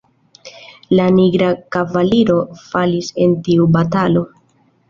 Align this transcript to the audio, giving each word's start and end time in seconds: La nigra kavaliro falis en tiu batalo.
La 0.99 1.05
nigra 1.17 1.51
kavaliro 1.77 2.39
falis 2.65 3.13
en 3.27 3.37
tiu 3.49 3.69
batalo. 3.77 4.27